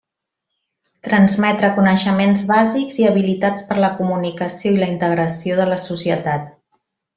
Transmetre 1.07 1.69
coneixements 1.79 2.41
bàsics 2.53 2.97
i 3.03 3.07
habilitats 3.11 3.67
per 3.69 3.79
la 3.85 3.93
comunicació 4.01 4.73
i 4.79 4.83
la 4.83 4.91
integració 4.95 5.63
de 5.63 5.71
la 5.75 5.79
societat. 5.89 6.53